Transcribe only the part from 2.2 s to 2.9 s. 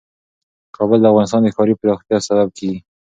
سبب کېږي.